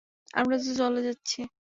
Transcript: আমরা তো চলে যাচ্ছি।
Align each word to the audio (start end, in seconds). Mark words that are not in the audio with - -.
আমরা 0.33 0.55
তো 0.59 0.69
চলে 0.77 1.01
যাচ্ছি। 1.07 1.39